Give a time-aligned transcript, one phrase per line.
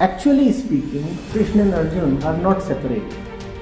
[0.00, 3.02] Actually speaking, Krishna and Arjun are not separate.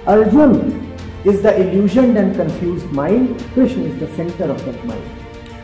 [0.07, 0.95] Arjun
[1.25, 5.03] is the illusioned and confused mind, Krishna is the center of that mind.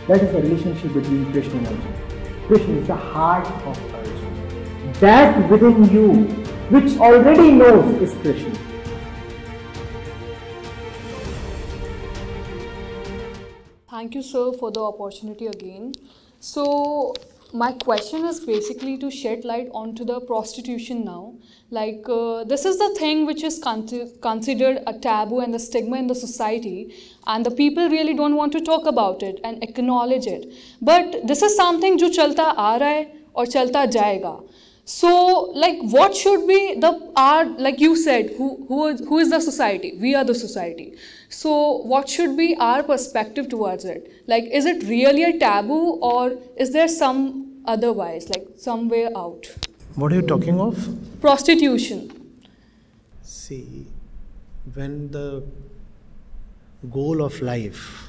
[0.08, 2.46] That is the relationship between Krishna and Arjun.
[2.46, 4.92] Krishna is the heart of Arjun.
[4.94, 6.24] That within you,
[6.70, 8.58] which already knows, is Krishna.
[13.90, 15.92] Thank you, sir, for the opportunity again.
[16.40, 17.14] So,
[17.53, 21.33] my question is basically to shed light onto the prostitution now.
[21.71, 23.87] Like, uh, this is the thing which is con-
[24.21, 26.93] considered a taboo and the stigma in the society,
[27.25, 30.51] and the people really don't want to talk about it and acknowledge it.
[30.81, 34.41] But this is something जो चलता आ रहा है और चलता जाएगा.
[34.84, 39.30] so, like, what should be the our like you said, who who is, who is
[39.30, 39.96] the society?
[40.00, 40.96] We are the society.
[41.28, 44.10] So, what should be our perspective towards it?
[44.26, 49.46] Like, is it really a taboo, or is there some otherwise, like some way out?
[49.94, 50.88] What are you talking of?
[51.20, 52.10] Prostitution.
[53.22, 53.86] See,
[54.74, 55.44] when the
[56.90, 58.08] goal of life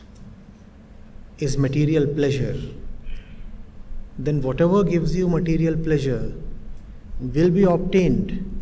[1.38, 2.60] is material pleasure,
[4.18, 6.34] then whatever gives you material pleasure
[7.32, 8.54] will be obtained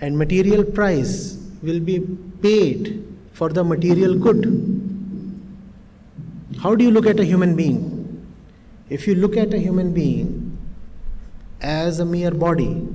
[0.00, 2.00] and material price will be
[2.42, 4.44] paid for the material good.
[6.58, 8.26] How do you look at a human being?
[8.88, 10.58] If you look at a human being
[11.60, 12.88] as a mere body,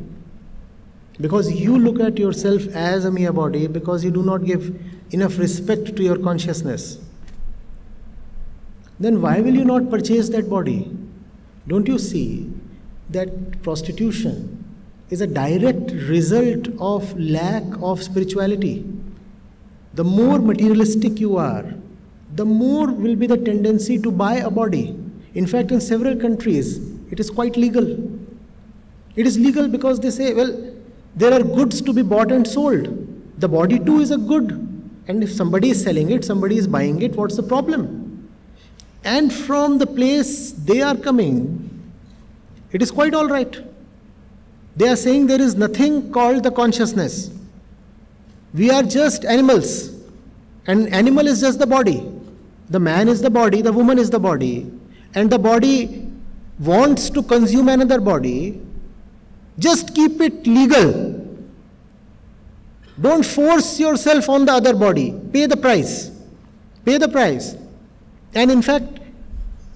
[1.19, 4.75] because you look at yourself as a mere body because you do not give
[5.11, 6.99] enough respect to your consciousness,
[8.99, 10.91] then why will you not purchase that body?
[11.67, 12.51] Don't you see
[13.09, 14.60] that prostitution
[15.11, 18.83] is a direct result of lack of spirituality?
[19.93, 21.65] The more materialistic you are,
[22.35, 24.97] the more will be the tendency to buy a body.
[25.33, 26.77] In fact, in several countries,
[27.11, 27.85] it is quite legal.
[29.17, 30.73] It is legal because they say, well,
[31.15, 32.87] there are goods to be bought and sold.
[33.39, 34.51] The body too is a good.
[35.07, 38.29] And if somebody is selling it, somebody is buying it, what's the problem?
[39.03, 41.67] And from the place they are coming,
[42.71, 43.70] it is quite all right.
[44.75, 47.29] They are saying there is nothing called the consciousness.
[48.53, 49.93] We are just animals.
[50.67, 52.09] An animal is just the body.
[52.69, 54.71] The man is the body, the woman is the body.
[55.13, 56.07] And the body
[56.59, 58.61] wants to consume another body.
[59.59, 61.17] Just keep it legal.
[62.99, 65.13] Don't force yourself on the other body.
[65.33, 66.11] Pay the price.
[66.85, 67.55] Pay the price.
[68.33, 68.99] And in fact,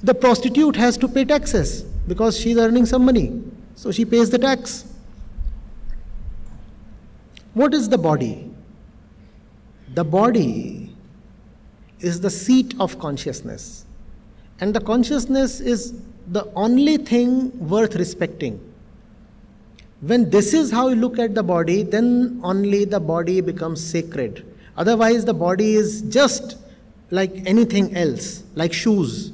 [0.03, 3.41] the prostitute has to pay taxes because she is earning some money.
[3.75, 4.85] So she pays the tax.
[7.53, 8.51] What is the body?
[9.93, 10.93] The body
[11.99, 13.85] is the seat of consciousness.
[14.59, 15.93] And the consciousness is
[16.27, 18.59] the only thing worth respecting.
[20.01, 24.45] When this is how you look at the body, then only the body becomes sacred.
[24.77, 26.57] Otherwise, the body is just
[27.11, 29.31] like anything else, like shoes,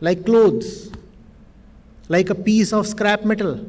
[0.00, 0.90] like clothes,
[2.08, 3.66] like a piece of scrap metal,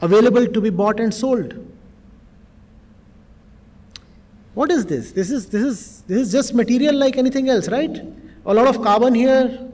[0.00, 1.64] available to be bought and sold.
[4.54, 5.12] What is this?
[5.12, 8.00] This is, this is, this is just material like anything else, right?
[8.44, 9.68] A lot of carbon here,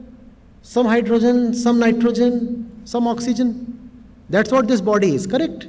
[0.61, 3.91] some hydrogen, some nitrogen, some oxygen.
[4.29, 5.67] That's what this body is, correct?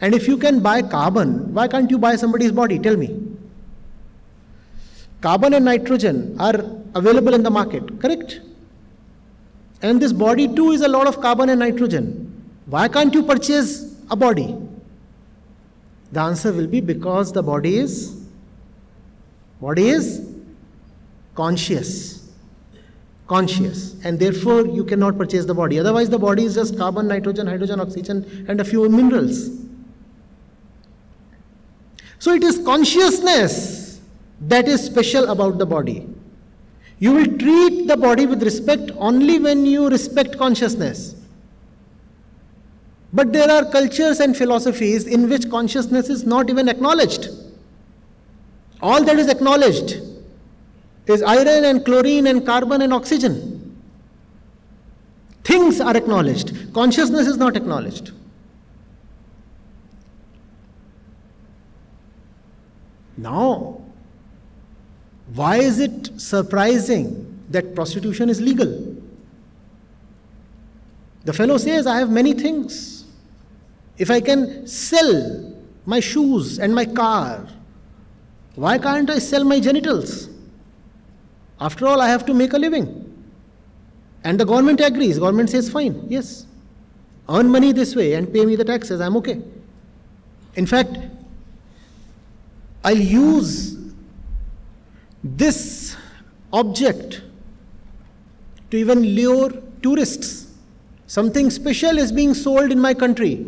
[0.00, 2.78] And if you can buy carbon, why can't you buy somebody's body?
[2.78, 3.16] Tell me.
[5.20, 6.64] Carbon and nitrogen are
[6.94, 8.40] available in the market, correct?
[9.82, 12.28] And this body too is a lot of carbon and nitrogen.
[12.66, 14.56] Why can't you purchase a body?
[16.12, 18.20] The answer will be because the body is
[19.60, 20.28] body is
[21.34, 22.30] conscious.
[23.26, 23.96] Conscious.
[24.04, 25.78] And therefore you cannot purchase the body.
[25.78, 29.50] Otherwise the body is just carbon, nitrogen, hydrogen, oxygen and a few minerals.
[32.18, 34.00] So it is consciousness
[34.42, 36.11] that is special about the body.
[37.02, 41.16] You will treat the body with respect only when you respect consciousness.
[43.12, 47.26] But there are cultures and philosophies in which consciousness is not even acknowledged.
[48.80, 49.96] All that is acknowledged
[51.06, 53.76] is iron and chlorine and carbon and oxygen.
[55.42, 58.12] Things are acknowledged, consciousness is not acknowledged.
[63.16, 63.81] Now,
[65.34, 68.96] why is it surprising that prostitution is legal?
[71.24, 73.04] The fellow says, I have many things.
[73.96, 75.54] If I can sell
[75.86, 77.46] my shoes and my car,
[78.56, 80.28] why can't I sell my genitals?
[81.60, 82.98] After all, I have to make a living.
[84.24, 85.18] And the government agrees.
[85.18, 86.46] Government says, fine, yes.
[87.28, 89.40] Earn money this way and pay me the taxes, I'm okay.
[90.56, 90.98] In fact,
[92.84, 93.71] I'll use
[95.22, 95.96] this
[96.52, 97.22] object
[98.70, 99.50] to even lure
[99.82, 100.52] tourists.
[101.06, 103.46] Something special is being sold in my country.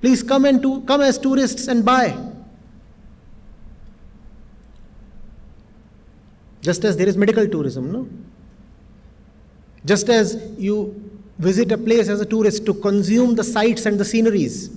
[0.00, 2.16] Please come and to, come as tourists and buy.
[6.60, 8.08] Just as there is medical tourism, no?
[9.84, 14.04] Just as you visit a place as a tourist to consume the sights and the
[14.04, 14.70] sceneries,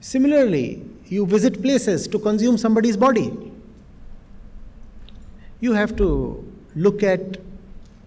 [0.00, 3.51] similarly, you visit places to consume somebody's body.
[5.62, 6.08] You have to
[6.74, 7.36] look at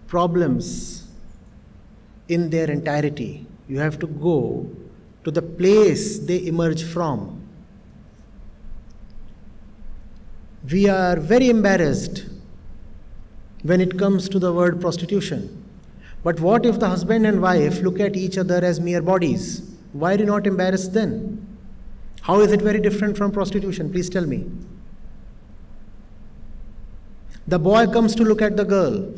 [0.08, 1.08] problems
[2.28, 3.46] in their entirety.
[3.66, 4.68] You have to go
[5.24, 7.40] to the place they emerge from.
[10.70, 12.26] We are very embarrassed
[13.62, 15.64] when it comes to the word prostitution.
[16.22, 19.62] But what if the husband and wife look at each other as mere bodies?
[19.94, 21.56] Why are you not embarrassed then?
[22.20, 23.90] How is it very different from prostitution?
[23.90, 24.44] Please tell me.
[27.48, 29.14] The boy comes to look at the girl,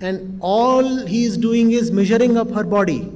[0.00, 3.12] and all he is doing is measuring up her body.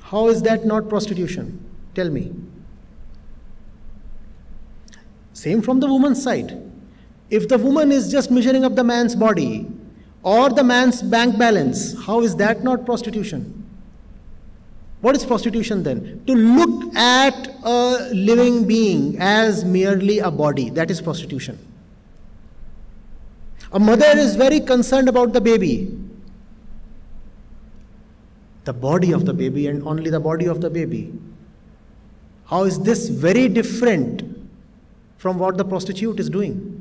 [0.00, 1.62] How is that not prostitution?
[1.94, 2.32] Tell me.
[5.34, 6.62] Same from the woman's side.
[7.30, 9.66] If the woman is just measuring up the man's body
[10.22, 13.66] or the man's bank balance, how is that not prostitution?
[15.02, 16.24] What is prostitution then?
[16.26, 21.58] To look at a living being as merely a body, that is prostitution.
[23.72, 25.94] A mother is very concerned about the baby,
[28.64, 31.12] the body of the baby, and only the body of the baby.
[32.46, 34.22] How is this very different
[35.18, 36.74] from what the prostitute is doing?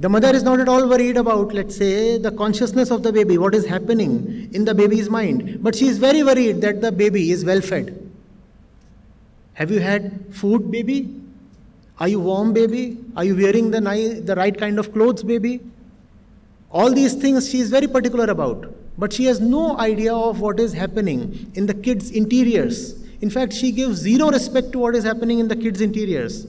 [0.00, 3.38] The mother is not at all worried about, let's say, the consciousness of the baby,
[3.38, 7.30] what is happening in the baby's mind, but she is very worried that the baby
[7.30, 8.10] is well fed.
[9.54, 11.21] Have you had food, baby?
[11.98, 12.98] Are you warm, baby?
[13.16, 15.60] Are you wearing the, ni- the right kind of clothes, baby?
[16.70, 20.58] All these things she is very particular about, but she has no idea of what
[20.58, 23.02] is happening in the kids' interiors.
[23.20, 26.46] In fact, she gives zero respect to what is happening in the kids' interiors.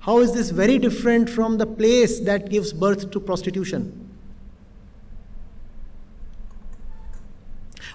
[0.00, 3.99] How is this very different from the place that gives birth to prostitution?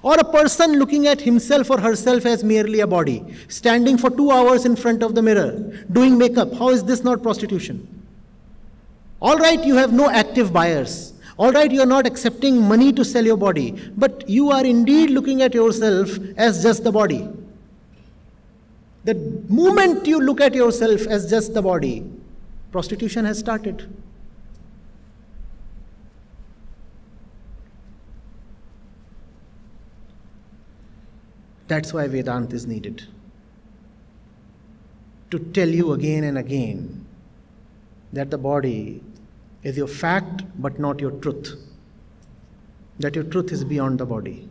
[0.06, 4.30] Or a person looking at himself or herself as merely a body, standing for two
[4.30, 5.54] hours in front of the mirror,
[5.92, 6.54] doing makeup.
[6.54, 7.88] How is this not prostitution?
[9.19, 11.13] All right, you have no active buyers.
[11.38, 15.10] All right, you are not accepting money to sell your body, but you are indeed
[15.10, 17.28] looking at yourself as just the body.
[19.06, 19.16] The
[19.50, 22.06] moment you look at yourself as just the body,
[22.72, 23.90] prostitution has started.
[31.67, 33.03] That's why Vedanta is needed.
[35.31, 37.06] To tell you again and again
[38.13, 39.03] that the body
[39.63, 41.56] is your fact but not your truth.
[42.99, 44.47] That your truth is beyond the body.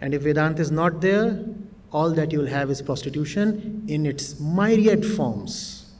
[0.00, 1.44] And if Vedanta is not there,
[1.92, 5.92] all that you will have is prostitution in its myriad forms.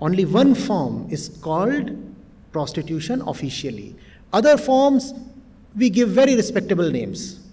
[0.00, 1.90] Only one form is called
[2.52, 3.96] prostitution officially.
[4.32, 5.12] Other forms,
[5.76, 7.45] we give very respectable names.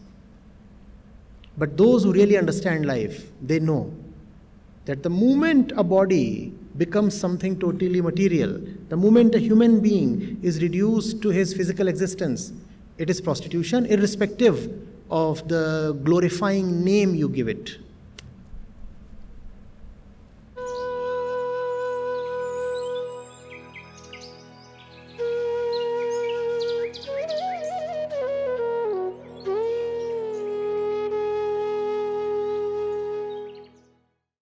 [1.57, 3.93] But those who really understand life, they know
[4.86, 10.62] that the moment a body becomes something totally material, the moment a human being is
[10.62, 12.51] reduced to his physical existence,
[12.98, 17.77] it is prostitution, irrespective of the glorifying name you give it.